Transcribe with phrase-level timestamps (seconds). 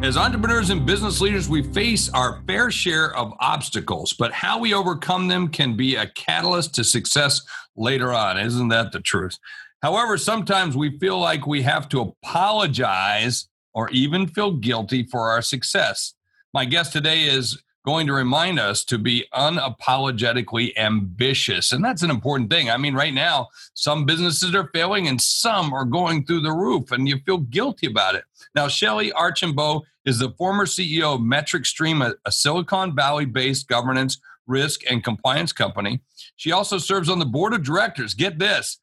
[0.00, 4.72] As entrepreneurs and business leaders, we face our fair share of obstacles, but how we
[4.72, 7.40] overcome them can be a catalyst to success
[7.76, 8.38] later on.
[8.38, 9.36] Isn't that the truth?
[9.82, 15.42] However, sometimes we feel like we have to apologize or even feel guilty for our
[15.42, 16.14] success.
[16.54, 21.72] My guest today is going to remind us to be unapologetically ambitious.
[21.72, 22.68] And that's an important thing.
[22.68, 26.92] I mean, right now, some businesses are failing and some are going through the roof,
[26.92, 28.24] and you feel guilty about it.
[28.54, 34.82] Now, Shellye Archambeau is the former CEO of MetricStream, a, Silicon Valley based governance, risk,
[34.90, 36.02] and compliance company.
[36.36, 38.80] She also serves on the board of directors, get this,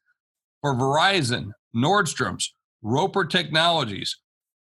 [0.62, 4.16] for Verizon, Nordstrom's, Roper Technologies,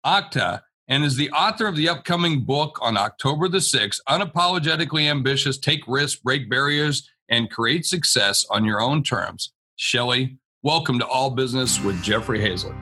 [0.07, 5.59] Okta, and is the author of the upcoming book on October the 6th Unapologetically Ambitious,
[5.59, 9.53] Take Risks, Break Barriers, and Create Success on Your Own Terms.
[9.79, 12.77] Shellye, welcome to All Business with Jeffrey Hayzlett.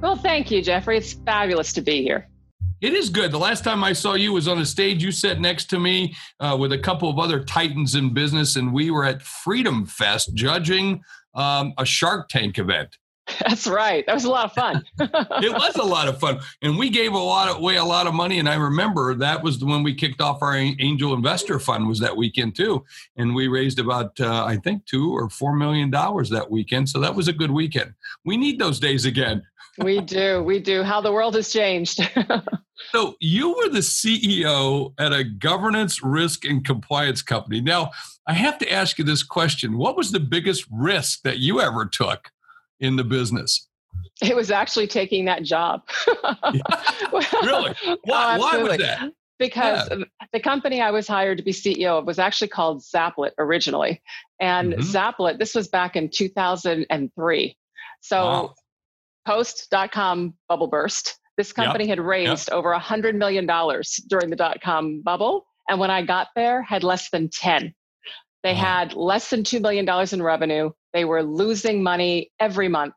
[0.00, 0.96] Well, thank you, Jeffrey.
[0.96, 2.28] It's fabulous to be here.
[2.80, 3.30] It is good.
[3.30, 5.04] The last time I saw you was on a stage.
[5.04, 8.72] You sat next to me uh, with a couple of other titans in business, and
[8.72, 11.00] we were at Freedom Fest judging
[11.34, 12.96] um, a Shark Tank event.
[13.40, 14.04] That's right.
[14.06, 14.84] That was a lot of fun.
[15.00, 18.06] it was a lot of fun, and we gave a lot of, away a lot
[18.06, 18.38] of money.
[18.38, 22.00] And I remember that was the when we kicked off our angel investor fund was
[22.00, 22.84] that weekend too,
[23.16, 26.88] and we raised about uh, I think two or four million dollars that weekend.
[26.88, 27.94] So that was a good weekend.
[28.24, 29.42] We need those days again.
[29.78, 30.42] we do.
[30.42, 30.82] We do.
[30.82, 32.00] How the world has changed.
[32.92, 37.60] so you were the CEO at a governance, risk, and compliance company.
[37.60, 37.92] Now
[38.26, 41.86] I have to ask you this question: What was the biggest risk that you ever
[41.86, 42.32] took?
[42.82, 43.68] In the business?
[44.20, 45.82] It was actually taking that job.
[47.42, 47.74] really?
[48.04, 49.12] Why, oh, why was that?
[49.38, 50.04] Because yeah.
[50.32, 54.02] the company I was hired to be CEO of was actually called Zaplet originally.
[54.40, 54.82] And mm-hmm.
[54.82, 57.56] Zaplet, this was back in 2003.
[58.00, 58.54] So wow.
[59.26, 61.18] post.com bubble burst.
[61.36, 61.98] This company yep.
[61.98, 62.56] had raised yep.
[62.56, 63.46] over $100 million
[64.08, 65.46] during the dot com bubble.
[65.68, 67.74] And when I got there, had less than 10.
[68.42, 68.58] They wow.
[68.58, 70.70] had less than $2 million in revenue.
[70.92, 72.94] They were losing money every month.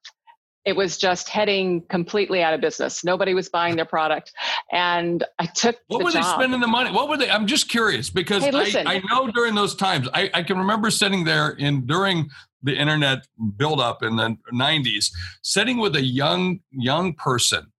[0.66, 3.04] It was just heading completely out of business.
[3.04, 4.34] Nobody was buying their product.
[4.72, 6.24] And I took What the were job.
[6.24, 6.92] they spending the money?
[6.92, 7.30] What were they?
[7.30, 10.90] I'm just curious because hey, I, I, know during those times, I, I can remember
[10.90, 12.30] sitting there in during
[12.64, 15.12] the internet buildup in the 90s,
[15.44, 17.72] sitting with a young young person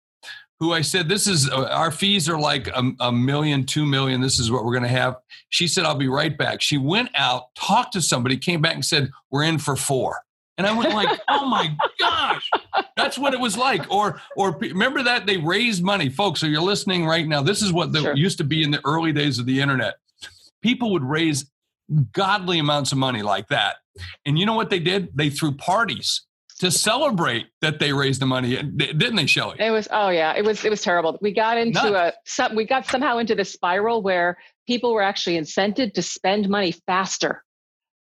[0.58, 4.20] who I said, This is uh, our fees are like a, a million, two million.
[4.20, 5.16] This is what we're going to have.
[5.50, 6.60] She said, I'll be right back.
[6.60, 10.20] She went out, talked to somebody, came back and said, We're in for four.
[10.58, 12.50] And I went like, oh my gosh,
[12.96, 13.90] that's what it was like.
[13.92, 16.40] Or, or remember that they raised money, folks.
[16.40, 17.42] So you're listening right now.
[17.42, 18.16] This is what the, sure.
[18.16, 19.96] used to be in the early days of the internet.
[20.62, 21.44] People would raise
[22.12, 23.76] godly amounts of money like that,
[24.24, 25.10] and you know what they did?
[25.14, 26.22] They threw parties
[26.58, 29.60] to celebrate that they raised the money, didn't they, Shellye?
[29.60, 31.18] It was oh yeah, it was it was terrible.
[31.20, 35.38] We got into a some, we got somehow into this spiral where people were actually
[35.38, 37.42] incented to spend money faster.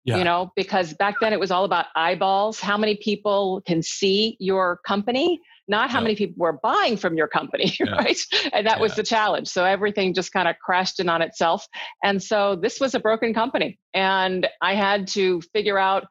[0.04, 0.16] Yeah.
[0.18, 2.58] You know, because back then it was all about eyeballs.
[2.58, 5.40] How many people can see your company?
[5.68, 6.02] Not how yeah.
[6.02, 7.92] many people were buying from your company, yeah.
[7.92, 8.18] right?
[8.52, 9.46] And that was the challenge.
[9.46, 11.68] So everything just kind of crashed in on itself.
[12.02, 13.78] And so this was a broken company.
[13.94, 16.06] And I had to figure out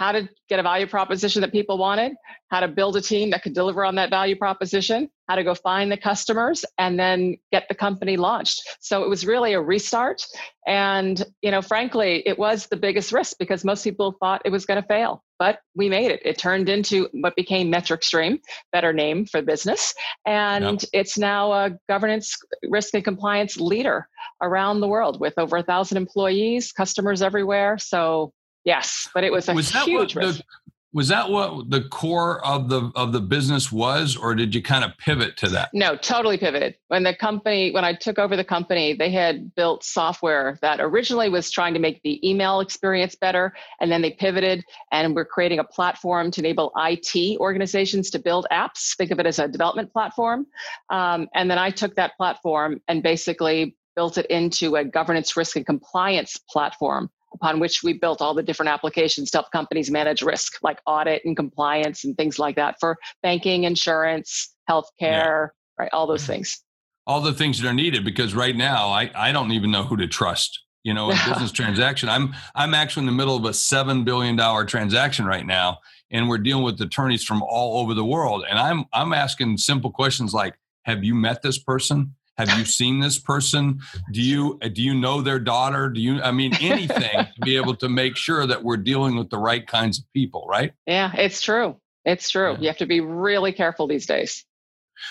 [0.00, 2.12] how to get a value proposition that people wanted,
[2.50, 5.54] how to build a team that could deliver on that value proposition, how to go
[5.54, 8.62] find the customers, and then get the company launched.
[8.80, 10.24] So it was really a restart.
[10.66, 14.64] And, you know, frankly, it was the biggest risk because most people thought it was
[14.64, 15.22] going to fail.
[15.38, 16.20] But we made it.
[16.24, 18.38] It turned into what became MetricStream,
[18.72, 19.94] better name for business.
[20.24, 20.90] And yep.
[20.94, 22.34] it's now a governance,
[22.70, 24.08] risk, and compliance leader
[24.40, 27.76] around the world with over a thousand employees, customers everywhere.
[27.78, 28.32] So
[28.64, 30.38] Yes, but it was a was huge risk.
[30.38, 30.44] The,
[30.92, 34.82] was that what the core of the of the business was, or did you kind
[34.82, 35.70] of pivot to that?
[35.72, 36.74] No, totally pivoted.
[36.88, 41.28] When the company, when I took over the company, they had built software that originally
[41.28, 45.60] was trying to make the email experience better, and then they pivoted and we're creating
[45.60, 48.96] a platform to enable IT organizations to build apps.
[48.96, 50.46] Think of it as a development platform.
[50.90, 55.54] Um, and then I took that platform and basically built it into a governance, risk,
[55.54, 60.22] and compliance platform upon which we built all the different applications to help companies manage
[60.22, 65.46] risk, like audit and compliance and things like that for banking, insurance, healthcare, yeah.
[65.78, 65.90] right?
[65.92, 66.32] All those mm-hmm.
[66.32, 66.62] things.
[67.06, 69.96] All the things that are needed because right now I, I don't even know who
[69.96, 70.60] to trust.
[70.82, 72.08] You know, a business transaction.
[72.08, 75.78] I'm I'm actually in the middle of a seven billion dollar transaction right now,
[76.10, 78.44] and we're dealing with attorneys from all over the world.
[78.48, 80.54] And I'm I'm asking simple questions like,
[80.84, 82.14] have you met this person?
[82.40, 83.80] Have you seen this person?
[84.12, 85.90] Do you do you know their daughter?
[85.90, 89.28] Do you I mean anything to be able to make sure that we're dealing with
[89.28, 90.72] the right kinds of people, right?
[90.86, 91.76] Yeah, it's true.
[92.06, 92.52] It's true.
[92.52, 92.58] Yeah.
[92.58, 94.44] You have to be really careful these days.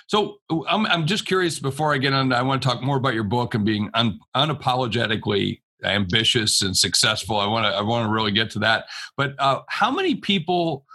[0.07, 0.37] So
[0.67, 3.23] I'm I'm just curious before I get on I want to talk more about your
[3.23, 7.37] book and being un, unapologetically ambitious and successful.
[7.37, 8.85] I want to I want to really get to that.
[9.17, 10.85] But uh, how many people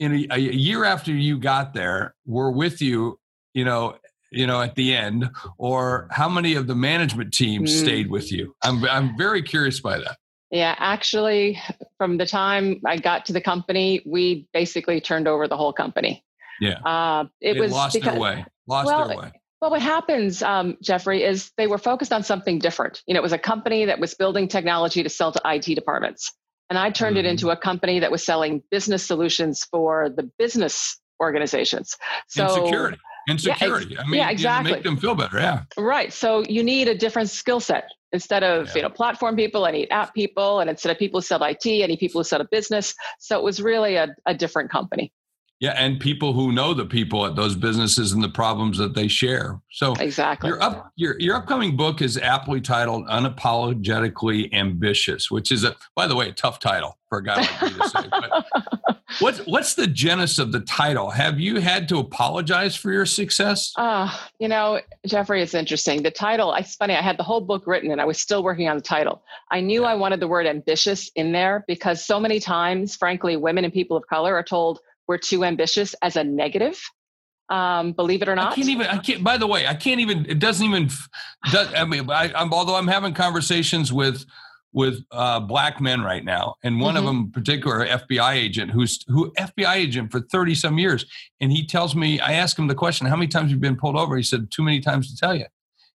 [0.00, 3.18] in a, a, year after you got there were with you,
[3.52, 3.96] you know,
[4.34, 7.68] you know, at the end, or how many of the management team mm.
[7.68, 8.54] stayed with you?
[8.62, 10.18] I'm I'm very curious by that.
[10.50, 11.60] Yeah, actually,
[11.98, 16.24] from the time I got to the company, we basically turned over the whole company.
[16.60, 18.44] Yeah, uh, it they was lost because, their way.
[18.66, 19.32] Lost well, their way.
[19.60, 23.02] Well, what happens, um, Jeffrey, is they were focused on something different.
[23.06, 26.32] You know, it was a company that was building technology to sell to IT departments.
[26.68, 27.26] And I turned mm-hmm.
[27.26, 31.96] it into a company that was selling business solutions for the business organizations.
[32.28, 32.44] So.
[32.44, 32.98] And security.
[33.26, 34.72] Yeah, I mean, yeah, exactly.
[34.72, 35.38] make them feel better.
[35.38, 35.62] Yeah.
[35.76, 36.12] Right.
[36.12, 37.90] So you need a different skill set.
[38.12, 38.74] Instead of yeah.
[38.76, 41.66] you know platform people, I need app people, and instead of people who sell IT,
[41.66, 42.94] I need people who sell a business.
[43.18, 45.12] So it was really a, a different company.
[45.60, 49.08] Yeah, and people who know the people at those businesses and the problems that they
[49.08, 49.60] share.
[49.70, 55.64] So exactly, your up your your upcoming book is aptly titled "Unapologetically Ambitious," which is
[55.64, 58.08] a by the way a tough title for a guy like me to say.
[58.10, 61.10] But what's what's the genesis of the title?
[61.10, 63.72] Have you had to apologize for your success?
[63.76, 66.02] Uh, you know, Jeffrey, it's interesting.
[66.02, 66.52] The title.
[66.54, 66.94] It's funny.
[66.94, 69.22] I had the whole book written, and I was still working on the title.
[69.50, 69.88] I knew yeah.
[69.88, 73.96] I wanted the word ambitious in there because so many times, frankly, women and people
[73.96, 76.80] of color are told we're too ambitious as a negative.
[77.50, 78.86] Um, believe it or not, I can't even.
[78.86, 79.22] I can't.
[79.22, 80.24] By the way, I can't even.
[80.26, 80.88] It doesn't even.
[81.52, 84.24] Does, I mean, I, am although I'm having conversations with
[84.74, 86.98] with uh, black men right now, and one mm-hmm.
[86.98, 91.06] of them, particular FBI agent, who's who FBI agent for thirty some years,
[91.40, 92.20] and he tells me.
[92.20, 94.50] I ask him the question, "How many times have you been pulled over?" He said,
[94.50, 95.46] "Too many times to tell you."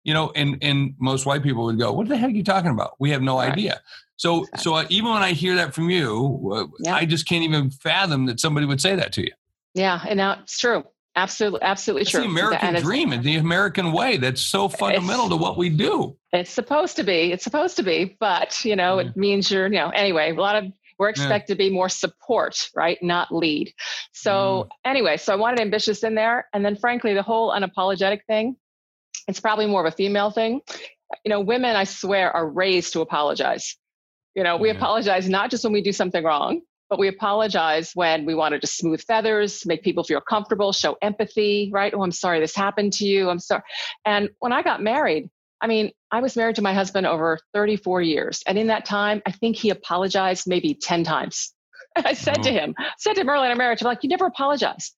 [0.03, 2.71] You know, and and most white people would go, "What the heck are you talking
[2.71, 2.93] about?
[2.99, 3.51] We have no right.
[3.51, 3.81] idea."
[4.15, 4.63] So, exactly.
[4.63, 6.95] so uh, even when I hear that from you, uh, yeah.
[6.95, 9.31] I just can't even fathom that somebody would say that to you.
[9.73, 10.83] Yeah, and now it's true.
[11.17, 12.21] Absolutely, absolutely That's true.
[12.21, 14.17] The American and dream and the American way.
[14.17, 16.15] That's so fundamental to what we do.
[16.31, 17.31] It's supposed to be.
[17.31, 19.65] It's supposed to be, but you know, it means you're.
[19.65, 21.65] You know, anyway, a lot of we're expected yeah.
[21.65, 23.01] to be more support, right?
[23.01, 23.73] Not lead.
[24.13, 24.69] So mm.
[24.85, 28.55] anyway, so I wanted ambitious in there, and then frankly, the whole unapologetic thing.
[29.27, 30.61] It's probably more of a female thing.
[31.25, 33.75] You know, women, I swear, are raised to apologize.
[34.35, 34.75] You know, we yeah.
[34.75, 38.67] apologize not just when we do something wrong, but we apologize when we wanted to
[38.67, 41.93] smooth feathers, make people feel comfortable, show empathy, right?
[41.93, 43.29] Oh, I'm sorry this happened to you.
[43.29, 43.63] I'm sorry.
[44.05, 45.29] And when I got married,
[45.59, 48.43] I mean, I was married to my husband over 34 years.
[48.47, 51.53] And in that time, I think he apologized maybe 10 times.
[51.95, 52.43] I said oh.
[52.43, 54.91] to him, I said to him early in our marriage, I'm like, you never apologize.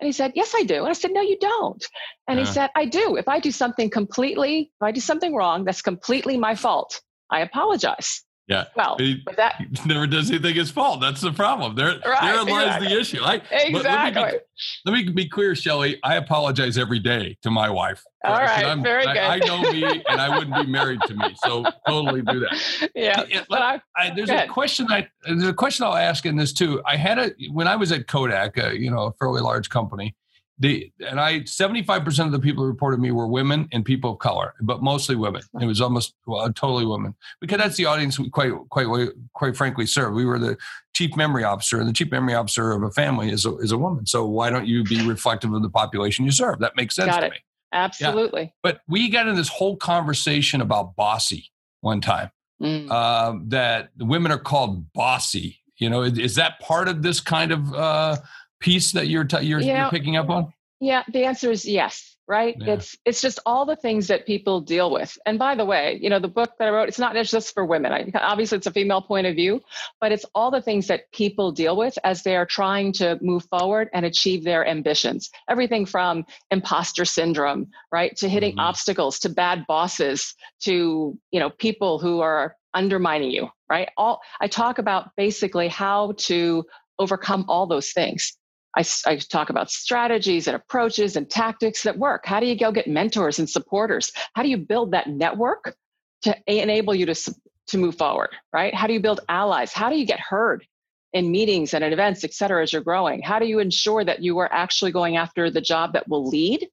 [0.00, 0.80] And he said, Yes, I do.
[0.80, 1.86] And I said, No, you don't.
[2.26, 3.14] And he said, I do.
[3.16, 7.00] If I do something completely, if I do something wrong, that's completely my fault.
[7.30, 8.24] I apologize.
[8.48, 8.64] Yeah.
[8.76, 11.00] Well, he, that never does anything his fault.
[11.00, 11.74] That's the problem.
[11.74, 12.88] There, right, therein lies exactly.
[12.88, 13.20] the issue.
[13.22, 14.22] I, exactly.
[14.22, 14.38] Let me, be,
[14.84, 15.98] let me, be, clear, Shellye.
[16.02, 18.02] I apologize every day to my wife.
[18.24, 19.44] All right, I'm, very I, good.
[19.44, 21.34] I know me, and I wouldn't be married to me.
[21.44, 22.90] So totally do that.
[22.94, 23.24] Yeah.
[23.48, 24.86] but I, I, there's a question.
[24.90, 26.82] I there's a question I'll ask in this too.
[26.86, 30.14] I had a when I was at Kodak, uh, you know, a fairly large company
[30.58, 34.18] the and I 75% of the people who reported me were women and people of
[34.18, 35.42] color, but mostly women.
[35.60, 39.86] It was almost well, totally women because that's the audience we quite quite quite frankly
[39.86, 40.14] serve.
[40.14, 40.56] We were the
[40.94, 43.78] chief memory officer, and the chief memory officer of a family is a, is a
[43.78, 44.06] woman.
[44.06, 46.58] So why don't you be reflective of the population you serve?
[46.60, 47.32] That makes sense got to it.
[47.32, 47.38] me.
[47.72, 48.42] Absolutely.
[48.42, 48.48] Yeah.
[48.62, 52.30] But we got in this whole conversation about bossy one time.
[52.62, 52.90] Mm.
[52.90, 55.58] Uh, that women are called bossy.
[55.78, 58.16] You know, is, is that part of this kind of uh,
[58.62, 60.52] piece that you're t- you're, you are picking up on?
[60.80, 62.08] Yeah, the answer is yes.
[62.28, 62.56] Right?
[62.58, 62.74] Yeah.
[62.74, 65.18] It's it's just all the things that people deal with.
[65.26, 67.64] And by the way, you know, the book that I wrote, it's not just for
[67.64, 67.92] women.
[67.92, 69.60] I, obviously, it's a female point of view,
[70.00, 73.44] but it's all the things that people deal with as they are trying to move
[73.46, 75.30] forward and achieve their ambitions.
[75.50, 78.68] Everything from imposter syndrome, right, to hitting mm-hmm.
[78.70, 83.48] obstacles, to bad bosses, to you know, people who are undermining you.
[83.68, 83.88] Right?
[83.96, 86.64] All I talk about basically how to
[86.98, 88.38] overcome all those things.
[88.76, 92.24] I, I, talk about strategies and approaches and tactics that work.
[92.24, 94.12] How do you go get mentors and supporters?
[94.34, 95.74] How do you build that network
[96.22, 97.34] to enable you to,
[97.68, 98.74] to move forward, right?
[98.74, 99.72] How do you build allies?
[99.72, 100.64] How do you get heard
[101.12, 103.20] in meetings and at events, et cetera, as you're growing?
[103.20, 106.66] How do you ensure that you are actually going after the job that will lead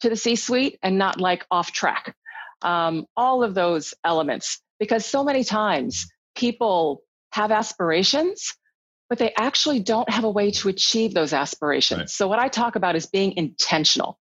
[0.00, 2.16] to the C suite and not like off track?
[2.62, 8.54] Um, all of those elements, because so many times people have aspirations
[9.12, 11.98] but they actually don't have a way to achieve those aspirations.
[11.98, 12.08] Right.
[12.08, 14.18] So what I talk about is being intentional.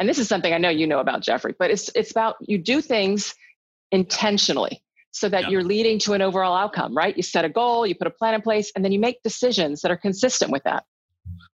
[0.00, 2.58] And this is something I know you know about Jeffrey, but it's it's about you
[2.58, 3.36] do things
[3.92, 4.82] intentionally
[5.12, 7.16] so that you're leading to an overall outcome, right?
[7.16, 9.80] You set a goal, you put a plan in place, and then you make decisions
[9.82, 10.86] that are consistent with that.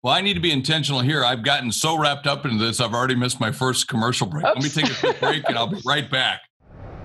[0.02, 1.22] Well, I need to be intentional here.
[1.22, 4.46] I've gotten so wrapped up into this, I've already missed my first commercial break.
[4.46, 4.54] Oops.
[4.54, 6.40] Let me take a quick break and I'll be right back.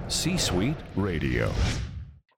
[0.07, 1.51] C Suite Radio.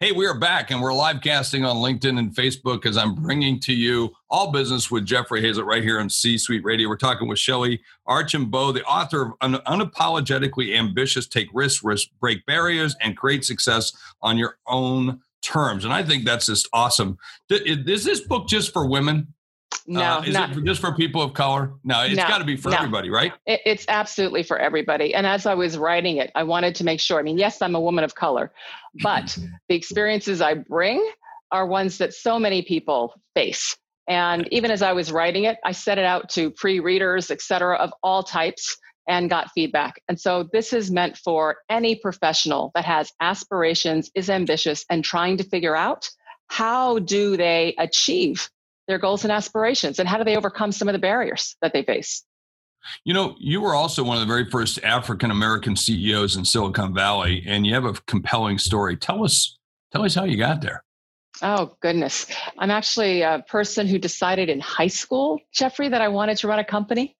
[0.05, 3.59] Hey, we are back and we're live casting on LinkedIn and Facebook as I'm bringing
[3.61, 6.87] to you All Business with Jeffrey Hayzlett right here on C Suite Radio.
[6.87, 12.45] We're talking with Shellye Archambeau, the author of Un- Unapologetically Ambitious Take Risks, risk, Break
[12.45, 15.85] Barriers, and Create Success on Your Own Terms.
[15.85, 17.17] And I think that's just awesome.
[17.49, 19.33] Is this book just for women?
[19.87, 21.73] No, uh, is not, it just for people of color?
[21.83, 22.77] No, it's no, got to be for no.
[22.77, 23.33] everybody, right?
[23.45, 25.13] It, it's absolutely for everybody.
[25.13, 27.19] And as I was writing it, I wanted to make sure.
[27.19, 28.51] I mean, yes, I'm a woman of color,
[29.01, 29.37] but
[29.69, 31.07] the experiences I bring
[31.51, 33.77] are ones that so many people face.
[34.07, 37.77] And even as I was writing it, I set it out to pre-readers, et cetera,
[37.77, 38.77] of all types
[39.07, 40.01] and got feedback.
[40.09, 45.37] And so this is meant for any professional that has aspirations, is ambitious, and trying
[45.37, 46.09] to figure out
[46.47, 48.49] how do they achieve
[48.87, 51.83] their goals and aspirations and how do they overcome some of the barriers that they
[51.83, 52.23] face?
[53.03, 56.93] You know you were also one of the very first african american ceos in silicon
[56.93, 58.95] valley and you have a compelling story.
[58.95, 59.57] Tell us
[59.91, 60.83] tell us how you got there.
[61.41, 62.27] Oh goodness.
[62.59, 66.59] I'm actually a person who decided in high school jeffrey that i wanted to run
[66.59, 67.17] a company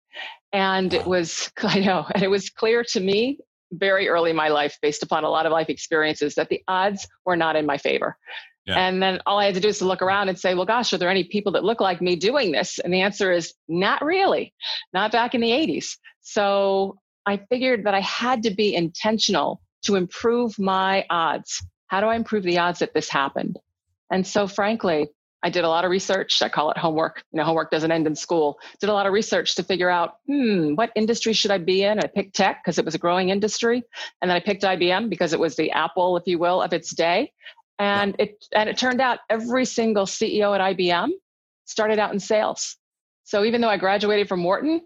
[0.52, 1.00] and wow.
[1.00, 3.38] it was i know and it was clear to me
[3.72, 7.06] very early in my life based upon a lot of life experiences that the odds
[7.24, 8.16] were not in my favor
[8.66, 8.86] yeah.
[8.86, 10.92] And then all I had to do is to look around and say, well, gosh,
[10.92, 12.78] are there any people that look like me doing this?
[12.78, 14.52] And the answer is not really,
[14.92, 15.96] not back in the 80s.
[16.22, 21.64] So I figured that I had to be intentional to improve my odds.
[21.86, 23.58] How do I improve the odds that this happened?
[24.10, 25.08] And so, frankly,
[25.42, 26.42] I did a lot of research.
[26.42, 27.22] I call it homework.
[27.30, 28.58] You know, homework doesn't end in school.
[28.80, 32.00] Did a lot of research to figure out, hmm, what industry should I be in?
[32.00, 33.84] I picked tech because it was a growing industry.
[34.20, 36.92] And then I picked IBM because it was the Apple, if you will, of its
[36.92, 37.32] day.
[37.78, 41.10] And it and it turned out every single CEO at IBM
[41.66, 42.76] started out in sales.
[43.24, 44.80] So even though I graduated from Wharton,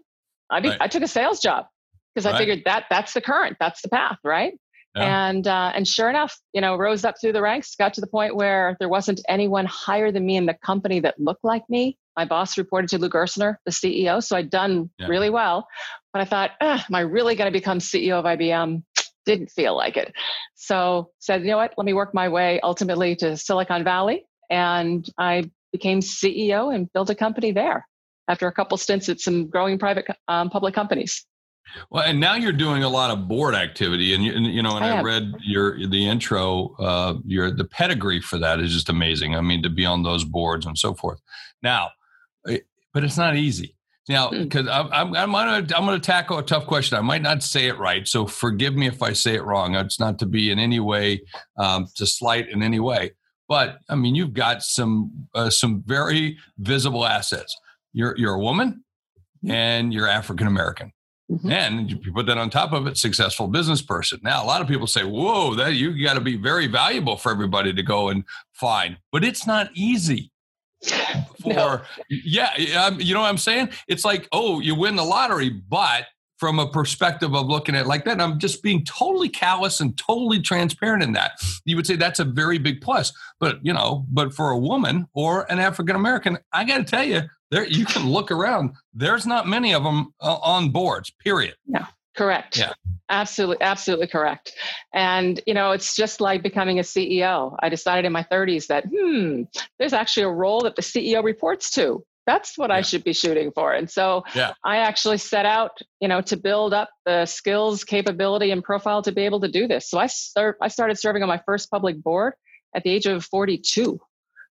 [0.49, 0.81] I, be, right.
[0.81, 1.65] I took a sales job
[2.13, 2.35] because right.
[2.35, 4.53] I figured that that's the current, that's the path, right?
[4.95, 5.29] Yeah.
[5.29, 8.07] And uh, and sure enough, you know, rose up through the ranks, got to the
[8.07, 11.97] point where there wasn't anyone higher than me in the company that looked like me.
[12.17, 15.07] My boss reported to Lou Gerstner, the CEO, so I'd done yeah.
[15.07, 15.65] really well.
[16.11, 18.83] But I thought, am I really going to become CEO of IBM?
[19.25, 20.13] Didn't feel like it.
[20.55, 24.25] So said, you know what, let me work my way ultimately to Silicon Valley.
[24.49, 27.87] And I became CEO and built a company there
[28.27, 31.25] after a couple stints at some growing private um, public companies.
[31.89, 34.75] Well, and now you're doing a lot of board activity, and you, and, you know,
[34.75, 36.75] and I, I read your the intro.
[36.77, 39.35] Uh, your the pedigree for that is just amazing.
[39.35, 41.21] I mean, to be on those boards and so forth.
[41.63, 41.91] Now,
[42.47, 42.59] eh,
[42.93, 43.75] but it's not easy.
[44.11, 44.69] Now, because hmm.
[44.69, 46.97] I'm, I'm, I'm going to I'm to tackle a tough question.
[46.97, 49.75] I might not say it right, so forgive me if I say it wrong.
[49.75, 51.21] It's not to be in any way
[51.57, 53.11] um, to slight in any way,
[53.47, 57.55] but I mean you've got some uh, some very visible assets.
[57.93, 58.83] You're you're a woman,
[59.47, 60.91] and you're African American.
[61.31, 61.49] Mm-hmm.
[61.49, 64.19] And you put that on top of it, successful business person.
[64.21, 67.31] Now, a lot of people say, "Whoa, that you got to be very valuable for
[67.31, 70.31] everybody to go and find," but it's not easy
[70.83, 71.81] for no.
[72.09, 73.69] yeah um, you know what i'm saying?
[73.87, 76.05] It's like oh you win the lottery but
[76.37, 80.41] from a perspective of looking at like that i'm just being totally callous and totally
[80.41, 81.31] transparent in that.
[81.65, 85.07] You would say that's a very big plus but you know but for a woman
[85.13, 87.21] or an african american i got to tell you
[87.51, 88.75] there you can look around.
[88.93, 91.55] There's not many of them uh, on boards period.
[91.67, 91.85] No
[92.15, 92.57] Correct.
[92.57, 92.73] Yeah.
[93.09, 94.53] Absolutely, absolutely correct.
[94.93, 97.55] And you know, it's just like becoming a CEO.
[97.59, 99.43] I decided in my 30s that hmm,
[99.79, 102.03] there's actually a role that the CEO reports to.
[102.27, 102.77] That's what yeah.
[102.77, 103.73] I should be shooting for.
[103.73, 104.53] And so yeah.
[104.63, 109.11] I actually set out, you know, to build up the skills, capability, and profile to
[109.11, 109.89] be able to do this.
[109.89, 112.33] So I start, I started serving on my first public board
[112.75, 113.99] at the age of 42.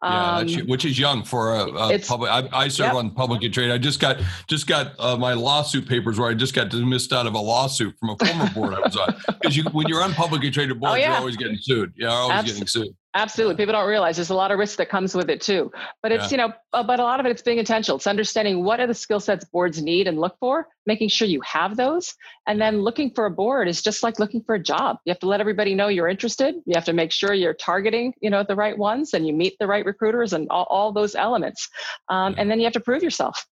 [0.03, 2.31] Yeah, um, which is young for a, a public.
[2.31, 2.95] I, I serve yep.
[2.95, 3.69] on public and trade.
[3.69, 7.27] I just got just got uh, my lawsuit papers where I just got dismissed out
[7.27, 9.15] of a lawsuit from a former board I was on.
[9.27, 11.09] Because you, when you're on publicly traded boards, oh, yeah.
[11.09, 11.93] you're always getting sued.
[11.95, 12.95] You're always Absol- getting sued.
[13.13, 13.55] Absolutely.
[13.57, 15.69] People don't realize there's a lot of risk that comes with it too.
[16.01, 16.31] But it's, yeah.
[16.31, 17.97] you know, uh, but a lot of it, it's being intentional.
[17.97, 21.41] It's understanding what are the skill sets boards need and look for, making sure you
[21.41, 22.15] have those.
[22.47, 24.97] And then looking for a board is just like looking for a job.
[25.03, 26.55] You have to let everybody know you're interested.
[26.65, 29.57] You have to make sure you're targeting, you know, the right ones and you meet
[29.59, 31.67] the right recruiters and all, all those elements.
[32.07, 33.45] Um, and then you have to prove yourself.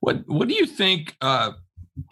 [0.00, 1.52] What, what do you think, uh,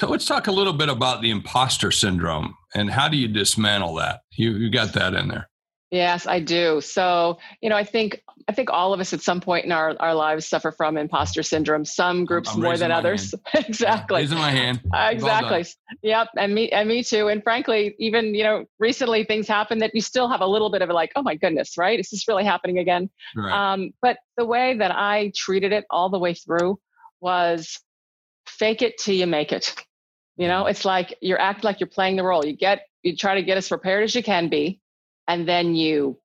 [0.00, 4.20] let's talk a little bit about the imposter syndrome and how do you dismantle that?
[4.36, 5.48] You, you got that in there.
[5.92, 6.80] Yes, I do.
[6.80, 9.94] So, you know, I think I think all of us at some point in our,
[10.00, 11.84] our lives suffer from imposter syndrome.
[11.84, 13.34] Some groups I'm more than others.
[13.54, 14.22] exactly.
[14.22, 14.80] raising my hand.
[14.90, 15.66] Uh, exactly.
[16.02, 16.28] Yep.
[16.38, 17.28] And me and me too.
[17.28, 20.80] And frankly, even you know, recently things happen that you still have a little bit
[20.80, 22.00] of a like, oh my goodness, right?
[22.00, 23.11] Is this really happening again?
[23.37, 23.52] Right.
[23.52, 26.80] Um, but the way that I treated it all the way through
[27.20, 27.78] was
[28.46, 29.75] fake it till you make it.
[30.38, 32.46] You know, it's like you're acting like you're playing the role.
[32.46, 34.80] You get you try to get as prepared as you can be
[35.28, 36.18] and then you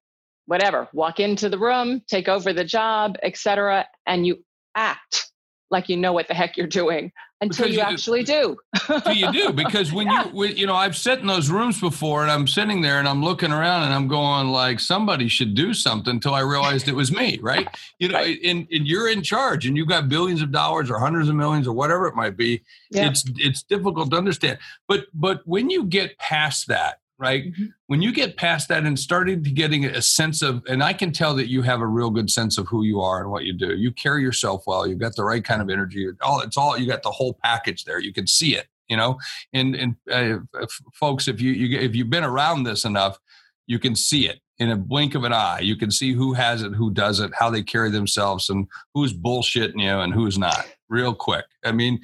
[0.45, 4.43] whatever walk into the room take over the job etc and you
[4.75, 5.31] act
[5.69, 7.11] like you know what the heck you're doing
[7.41, 8.57] until you, you, actually do.
[9.05, 10.25] do you do because when yeah.
[10.33, 13.23] you you know I've sat in those rooms before and I'm sitting there and I'm
[13.23, 17.11] looking around and I'm going like somebody should do something until I realized it was
[17.11, 17.67] me, right?
[17.99, 18.37] You know, right.
[18.43, 21.67] And, and you're in charge and you've got billions of dollars or hundreds of millions
[21.67, 22.61] or whatever it might be.
[22.91, 23.09] Yeah.
[23.09, 24.59] It's it's difficult to understand.
[24.87, 27.45] But but when you get past that right?
[27.45, 27.65] Mm-hmm.
[27.87, 31.11] When you get past that and started to getting a sense of, and I can
[31.11, 33.53] tell that you have a real good sense of who you are and what you
[33.53, 33.75] do.
[33.75, 34.87] You carry yourself well.
[34.87, 36.07] You've got the right kind of energy.
[36.21, 37.99] All it's all you got the whole package there.
[37.99, 39.17] You can see it, you know.
[39.53, 43.17] And and uh, folks, if you, you if you've been around this enough,
[43.65, 45.59] you can see it in a blink of an eye.
[45.59, 49.81] You can see who has it, who doesn't, how they carry themselves, and who's bullshitting
[49.81, 50.67] you and who's not.
[50.89, 51.45] Real quick.
[51.65, 51.99] I mean,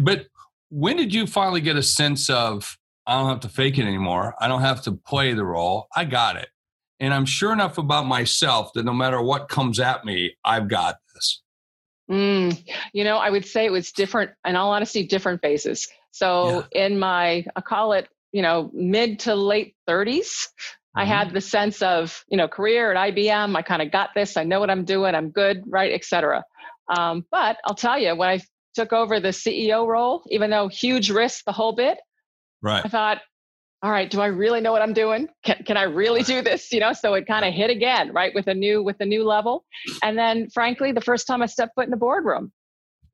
[0.00, 0.26] but
[0.70, 4.34] when did you finally get a sense of I don't have to fake it anymore.
[4.38, 5.88] I don't have to play the role.
[5.96, 6.50] I got it.
[7.00, 10.96] And I'm sure enough about myself that no matter what comes at me, I've got
[11.14, 11.42] this.
[12.10, 12.62] Mm,
[12.92, 15.88] you know, I would say it was different, in all honesty, different phases.
[16.10, 16.86] So yeah.
[16.86, 21.00] in my, I call it, you know, mid to late 30s, mm-hmm.
[21.00, 23.56] I had the sense of, you know, career at IBM.
[23.56, 24.36] I kind of got this.
[24.36, 25.14] I know what I'm doing.
[25.14, 26.44] I'm good, right, etc.
[26.94, 28.40] Um, but I'll tell you, when I
[28.74, 31.98] took over the CEO role, even though huge risk, the whole bit,
[32.62, 32.84] Right.
[32.84, 33.20] I thought,
[33.82, 35.28] all right, do I really know what I'm doing?
[35.44, 36.72] Can, can I really do this?
[36.72, 39.24] You know, so it kind of hit again, right, with a new with a new
[39.24, 39.64] level.
[40.02, 42.52] And then, frankly, the first time I stepped foot in the boardroom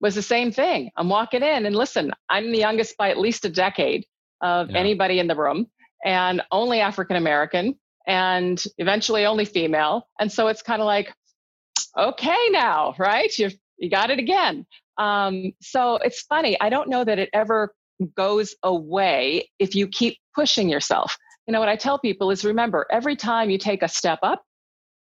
[0.00, 0.90] was the same thing.
[0.96, 4.06] I'm walking in, and listen, I'm the youngest by at least a decade
[4.40, 4.78] of yeah.
[4.78, 5.66] anybody in the room,
[6.04, 10.08] and only African American, and eventually only female.
[10.18, 11.12] And so it's kind of like,
[11.98, 13.36] okay, now, right?
[13.38, 14.66] You you got it again.
[14.96, 16.58] Um, so it's funny.
[16.60, 17.74] I don't know that it ever
[18.16, 21.16] goes away if you keep pushing yourself.
[21.46, 24.42] You know, what I tell people is remember, every time you take a step up,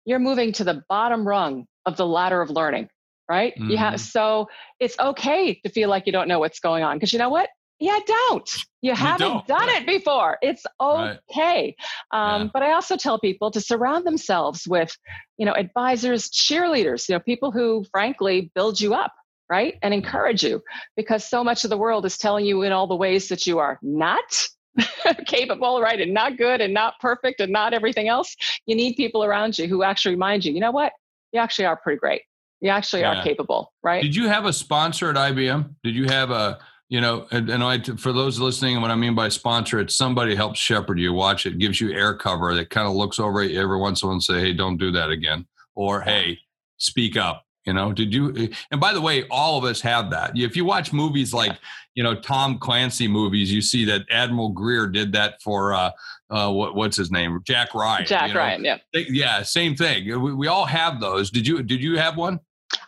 [0.05, 2.89] you're moving to the bottom rung of the ladder of learning,
[3.29, 3.53] right?
[3.53, 3.71] Mm-hmm.
[3.71, 4.47] You have, so
[4.79, 7.49] it's okay to feel like you don't know what's going on because you know what?
[7.79, 8.49] Yeah, don't.
[8.81, 9.47] You, you haven't don't.
[9.47, 10.37] done it before.
[10.43, 11.15] It's okay.
[11.35, 11.75] Right.
[12.11, 12.49] Um, yeah.
[12.53, 14.95] But I also tell people to surround themselves with,
[15.37, 19.13] you know, advisors, cheerleaders, you know, people who frankly build you up
[19.51, 19.77] right?
[19.81, 20.63] And encourage you
[20.95, 23.59] because so much of the world is telling you in all the ways that you
[23.59, 24.47] are not
[25.27, 25.99] capable, right?
[25.99, 28.33] And not good and not perfect and not everything else.
[28.65, 30.93] You need people around you who actually remind you, you know what?
[31.33, 32.21] You actually are pretty great.
[32.61, 33.19] You actually yeah.
[33.19, 34.01] are capable, right?
[34.01, 35.75] Did you have a sponsor at IBM?
[35.83, 39.15] Did you have a, you know, and, and I, for those listening, what I mean
[39.15, 42.87] by sponsor, it's somebody helps shepherd you, watch it, gives you air cover that kind
[42.87, 44.91] of looks over at you every once in a while and say, hey, don't do
[44.91, 45.45] that again.
[45.75, 46.39] Or, hey,
[46.77, 48.49] speak up you know, did you?
[48.71, 50.31] And by the way, all of us have that.
[50.35, 51.57] If you watch movies like,
[51.95, 55.91] you know, Tom Clancy movies, you see that Admiral Greer did that for uh,
[56.29, 58.05] uh, what, what's his name, Jack Ryan.
[58.05, 58.39] Jack you know?
[58.39, 60.05] Ryan, yeah, yeah, same thing.
[60.21, 61.29] We, we all have those.
[61.29, 61.61] Did you?
[61.61, 62.39] Did you have one?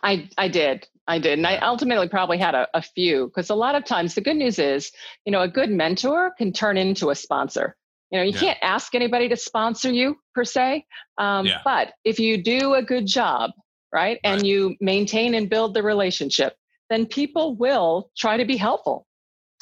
[0.02, 0.88] I I did.
[1.06, 1.38] I did.
[1.38, 4.36] And I ultimately probably had a, a few because a lot of times the good
[4.36, 4.90] news is,
[5.26, 7.76] you know, a good mentor can turn into a sponsor.
[8.10, 8.40] You know, you yeah.
[8.40, 10.86] can't ask anybody to sponsor you per se.
[11.18, 11.60] Um, yeah.
[11.64, 13.50] But if you do a good job
[13.94, 14.18] right?
[14.24, 16.56] And you maintain and build the relationship,
[16.90, 19.06] then people will try to be helpful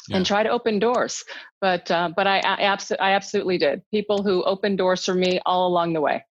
[0.09, 0.17] yeah.
[0.17, 1.23] and try to open doors.
[1.61, 3.83] But uh, but I I, abso- I absolutely did.
[3.91, 6.25] People who opened doors for me all along the way.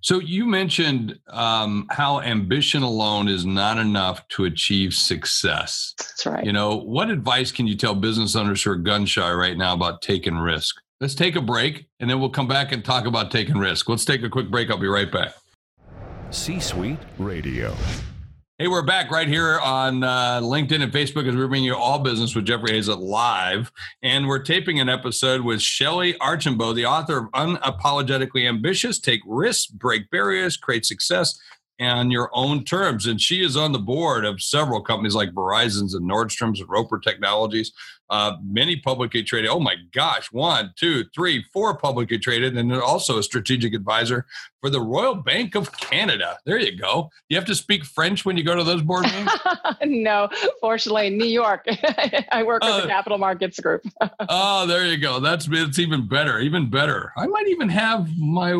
[0.00, 5.94] So you mentioned um, how ambition alone is not enough to achieve success.
[5.98, 6.44] That's right.
[6.44, 9.74] You know, what advice can you tell business owners who are gun shy right now
[9.74, 10.76] about taking risk?
[11.00, 13.88] Let's take a break and then we'll come back and talk about taking risk.
[13.88, 14.70] Let's take a quick break.
[14.70, 15.34] I'll be right back.
[16.34, 17.74] C Suite Radio.
[18.58, 22.00] Hey, we're back right here on uh, LinkedIn and Facebook as we're bringing you all
[22.00, 23.70] business with Jeffrey Hayzlett live.
[24.02, 29.66] And we're taping an episode with Shellye Archambeau, the author of Unapologetically Ambitious Take Risks,
[29.66, 31.38] Break Barriers, Create Success
[31.80, 33.06] on Your Own Terms.
[33.06, 36.98] And she is on the board of several companies like Verizon's and Nordstrom's and Roper
[36.98, 37.72] Technologies.
[38.10, 39.50] Uh, many publicly traded.
[39.50, 44.26] Oh my gosh, one, two, three, four publicly traded, and also a strategic advisor
[44.60, 46.38] for the Royal Bank of Canada.
[46.46, 47.10] There you go.
[47.28, 49.30] You have to speak French when you go to those board meetings.
[49.84, 50.28] no,
[50.60, 51.66] fortunately, New York,
[52.32, 53.82] I work with uh, the Capital Markets Group.
[54.28, 55.20] oh, there you go.
[55.20, 56.40] That's it's even better.
[56.40, 57.12] Even better.
[57.16, 58.52] I might even have my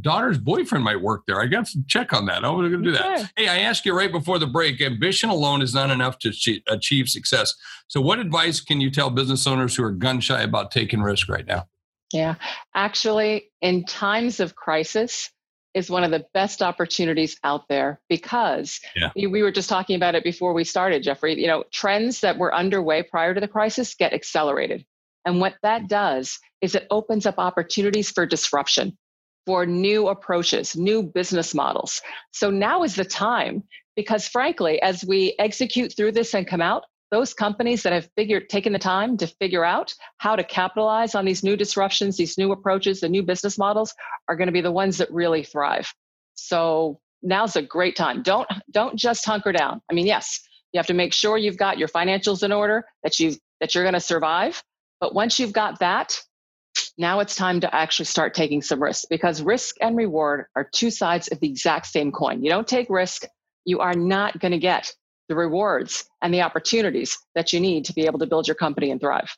[0.00, 1.40] daughter's boyfriend might work there.
[1.40, 2.44] I got to check on that.
[2.44, 3.20] I'm going to do that.
[3.20, 3.28] Okay.
[3.36, 4.80] Hey, I asked you right before the break.
[4.80, 6.32] Ambition alone is not enough to
[6.68, 7.54] achieve success.
[7.88, 11.28] So, what advice can you tell business owners who are gun shy about taking risk
[11.28, 11.66] right now?
[12.12, 12.36] Yeah,
[12.74, 15.30] actually, in times of crisis,
[15.74, 19.10] is one of the best opportunities out there because yeah.
[19.14, 21.38] we were just talking about it before we started, Jeffrey.
[21.40, 24.84] You know, trends that were underway prior to the crisis get accelerated.
[25.24, 28.96] And what that does is it opens up opportunities for disruption,
[29.46, 32.00] for new approaches, new business models.
[32.32, 33.62] So now is the time
[33.94, 38.48] because, frankly, as we execute through this and come out, those companies that have figured
[38.48, 42.52] taken the time to figure out how to capitalize on these new disruptions these new
[42.52, 43.94] approaches the new business models
[44.28, 45.92] are going to be the ones that really thrive.
[46.34, 48.22] So now's a great time.
[48.22, 49.80] Don't don't just hunker down.
[49.90, 50.40] I mean yes
[50.72, 53.84] you have to make sure you've got your financials in order that you that you're
[53.84, 54.62] going to survive.
[55.00, 56.20] But once you've got that
[56.96, 60.90] now it's time to actually start taking some risks because risk and reward are two
[60.90, 62.42] sides of the exact same coin.
[62.42, 63.24] You don't take risk
[63.68, 64.94] you are not going to get
[65.28, 68.90] the rewards and the opportunities that you need to be able to build your company
[68.90, 69.30] and thrive.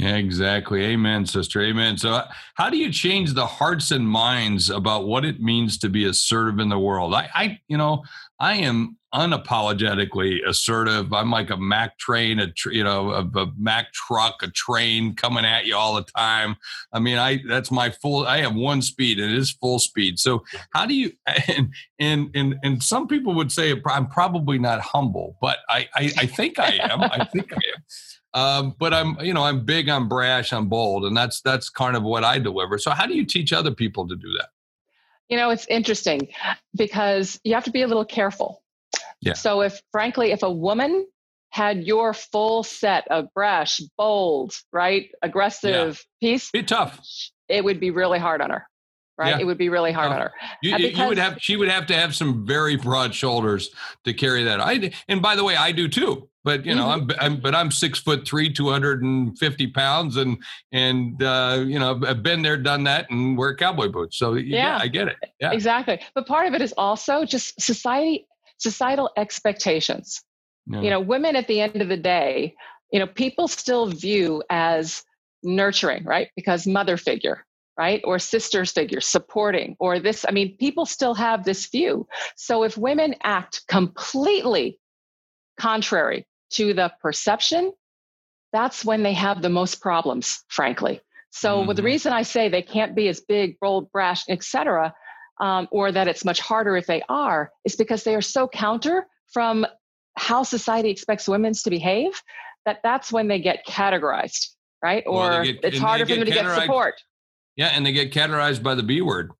[0.00, 0.84] Exactly.
[0.84, 1.62] Amen, sister.
[1.62, 1.96] Amen.
[1.96, 2.22] So,
[2.54, 6.58] how do you change the hearts and minds about what it means to be assertive
[6.58, 7.14] in the world?
[7.14, 8.02] I, I you know,
[8.40, 11.12] I am unapologetically assertive.
[11.12, 15.44] I'm like a Mack train, a you know, a, a, Mack truck, a train coming
[15.44, 16.56] at you all the time.
[16.92, 18.26] I mean, I that's my full.
[18.26, 20.18] I have one speed, and it is full speed.
[20.18, 21.12] So, how do you?
[21.46, 21.68] And
[22.00, 26.26] and and, and some people would say I'm probably not humble, but I I, I
[26.26, 27.02] think I am.
[27.02, 27.82] I think I am.
[28.34, 31.96] Um, but I'm, you know, I'm big, I'm brash, I'm bold, and that's that's kind
[31.96, 32.78] of what I deliver.
[32.78, 34.48] So, how do you teach other people to do that?
[35.28, 36.28] You know, it's interesting
[36.76, 38.62] because you have to be a little careful.
[39.20, 39.34] Yeah.
[39.34, 41.06] So, if frankly, if a woman
[41.50, 46.32] had your full set of brash, bold, right, aggressive yeah.
[46.32, 47.00] piece, be tough.
[47.48, 48.66] It would be really hard on her
[49.16, 49.36] right?
[49.36, 49.40] Yeah.
[49.42, 50.32] It would be really hard on her.
[50.60, 53.70] You, you, would have, she would have to have some very broad shoulders
[54.04, 54.60] to carry that.
[54.60, 56.28] I, and by the way, I do too.
[56.44, 57.10] But you know, mm-hmm.
[57.18, 60.36] I'm, I'm, but I'm six foot three, two hundred and fifty pounds, and
[60.72, 64.18] and uh, you know, I've been there, done that, and wear cowboy boots.
[64.18, 65.16] So yeah, yeah I get it.
[65.40, 66.00] Yeah, exactly.
[66.14, 68.26] But part of it is also just society,
[68.58, 70.22] societal expectations.
[70.66, 70.82] Yeah.
[70.82, 72.54] You know, women at the end of the day,
[72.92, 75.02] you know, people still view as
[75.42, 76.28] nurturing, right?
[76.36, 77.46] Because mother figure,
[77.78, 78.02] right?
[78.04, 80.26] Or sister figure supporting, or this.
[80.28, 82.06] I mean, people still have this view.
[82.36, 84.78] So if women act completely
[85.58, 87.72] contrary to the perception,
[88.52, 91.00] that's when they have the most problems, frankly.
[91.30, 91.72] So mm-hmm.
[91.72, 94.94] the reason I say they can't be as big, bold, brash, etc.,
[95.40, 99.06] um, or that it's much harder if they are, is because they are so counter
[99.32, 99.66] from
[100.16, 102.22] how society expects women to behave
[102.64, 104.48] that that's when they get categorized,
[104.80, 105.02] right?
[105.06, 106.94] Or well, get, it's harder for them to get support.
[107.56, 109.32] Yeah, and they get categorized by the B word.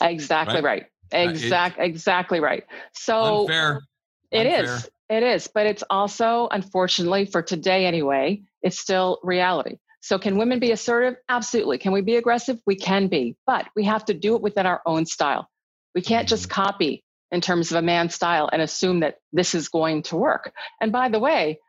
[0.00, 0.86] Exactly right.
[1.12, 1.28] right.
[1.28, 2.64] Exact, uh, exactly right.
[2.94, 3.82] So unfair.
[4.30, 4.76] It unfair.
[4.76, 4.90] is.
[5.12, 9.76] It is, but it's also, unfortunately, for today anyway, it's still reality.
[10.00, 11.16] So, can women be assertive?
[11.28, 11.76] Absolutely.
[11.76, 12.58] Can we be aggressive?
[12.64, 15.50] We can be, but we have to do it within our own style.
[15.94, 16.62] We can't just mm-hmm.
[16.62, 20.54] copy in terms of a man's style and assume that this is going to work.
[20.80, 21.60] And by the way,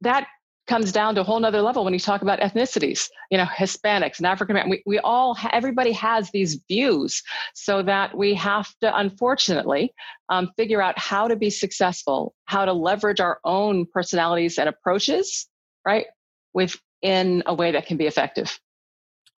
[0.00, 0.26] that
[0.66, 4.18] comes down to a whole nother level when you talk about ethnicities you know hispanics
[4.18, 7.22] and african american we, we all everybody has these views
[7.54, 9.92] so that we have to unfortunately
[10.28, 15.48] um, figure out how to be successful how to leverage our own personalities and approaches
[15.84, 16.06] right
[16.54, 18.58] within a way that can be effective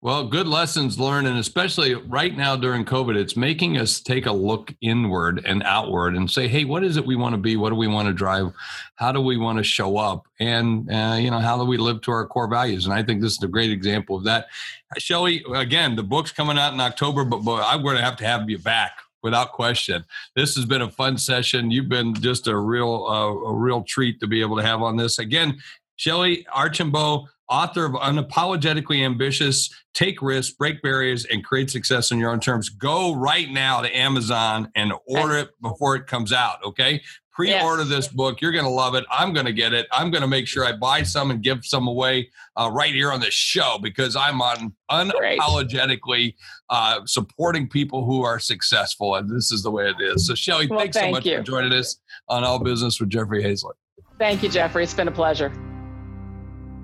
[0.04, 4.32] well, good lessons learned, and especially right now during COVID, it's making us take a
[4.32, 7.56] look inward and outward and say, "Hey, what is it we want to be?
[7.56, 8.52] What do we want to drive?
[8.96, 10.26] How do we want to show up?
[10.38, 13.22] And uh, you know, how do we live to our core values?" And I think
[13.22, 14.48] this is a great example of that.
[14.98, 18.26] Shellye, again, the book's coming out in October, but boy, I'm going to have to
[18.26, 20.04] have you back without question.
[20.36, 21.70] This has been a fun session.
[21.70, 24.98] You've been just a real, uh, a real treat to be able to have on
[24.98, 25.18] this.
[25.18, 25.56] Again,
[25.98, 32.30] Shellye Archambeau author of Unapologetically Ambitious, Take Risks, Break Barriers, and Create Success on Your
[32.32, 32.68] Own Terms.
[32.68, 37.00] Go right now to Amazon and order it before it comes out, okay?
[37.32, 37.90] Pre order yes.
[37.90, 38.40] this book.
[38.40, 39.04] You're going to love it.
[39.10, 39.86] I'm going to get it.
[39.90, 43.10] I'm going to make sure I buy some and give some away uh, right here
[43.10, 46.34] on this show because I'm on unapologetically
[46.70, 49.16] uh, supporting people who are successful.
[49.16, 50.28] And this is the way it is.
[50.28, 51.38] So, Shellye, well, thanks thank so much you.
[51.38, 53.74] for joining us on All Business with Jeffrey Hayzlett.
[54.16, 54.84] Thank you, Jeffrey.
[54.84, 55.52] It's been a pleasure.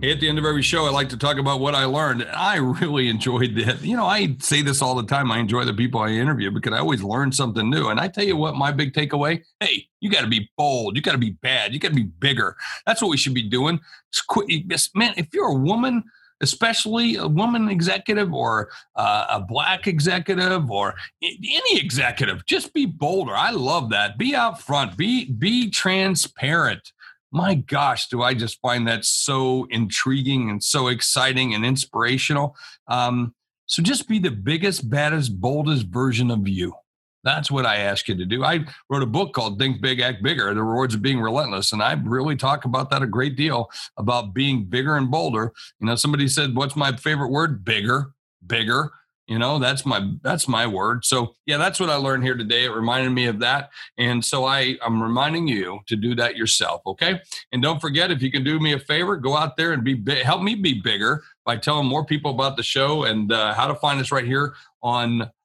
[0.02, 2.26] At the end of every show, I like to talk about what I learned.
[2.32, 3.82] I really enjoyed that.
[3.82, 5.30] You know, I say this all the time.
[5.30, 7.88] I enjoy the people I interview because I always learn something new.
[7.88, 10.96] And I tell you what, my big takeaway hey, you got to be bold.
[10.96, 11.74] You got to be bad.
[11.74, 12.56] You got to be bigger.
[12.86, 13.78] That's what we should be doing.
[14.08, 14.48] It's quick.
[14.94, 16.02] Man, if you're a woman,
[16.40, 23.36] especially a woman executive or uh, a black executive or any executive, just be bolder.
[23.36, 24.16] I love that.
[24.16, 24.96] Be out front.
[24.96, 26.90] Be be transparent
[27.32, 32.56] my gosh, do I just find that so intriguing and so exciting and inspirational.
[32.88, 33.34] Um,
[33.66, 36.74] so just be the biggest, baddest, boldest version of you.
[37.22, 38.42] That's what I ask you to do.
[38.42, 41.72] I wrote a book called Think Big, Act Bigger The Rewards of Being Relentless.
[41.72, 45.52] And I really talk about that a great deal about being bigger and bolder.
[45.80, 47.64] You know, somebody said, What's my favorite word?
[47.64, 48.12] Bigger,
[48.46, 48.90] bigger
[49.30, 51.04] you know that's my that's my word.
[51.04, 52.64] So yeah that's what i learned here today.
[52.64, 53.70] It reminded me of that.
[53.96, 57.20] And so i i'm reminding you to do that yourself okay?
[57.52, 59.94] And don't forget if you can do me a favor go out there and be
[59.94, 63.68] big, help me be bigger by telling more people about the show and uh, how
[63.68, 65.30] to find us right here on